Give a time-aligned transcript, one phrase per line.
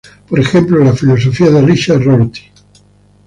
[0.27, 2.41] Por ejemplo la filosofía de Richard Rorty.